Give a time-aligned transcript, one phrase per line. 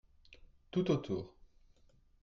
[0.71, 1.35] tout autour.